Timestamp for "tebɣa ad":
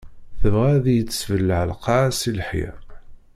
0.39-0.85